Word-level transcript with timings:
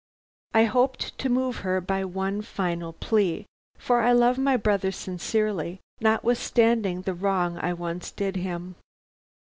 I 0.55 0.63
hoped 0.63 1.15
to 1.19 1.29
move 1.29 1.57
her 1.57 1.79
by 1.79 2.03
one 2.05 2.41
final 2.41 2.91
plea, 2.91 3.45
for 3.77 3.99
I 4.01 4.13
love 4.13 4.39
my 4.39 4.57
brother 4.57 4.91
sincerely, 4.91 5.79
notwithstanding 5.99 7.03
the 7.03 7.13
wrong 7.13 7.59
I 7.59 7.73
once 7.73 8.09
did 8.09 8.35
him. 8.37 8.73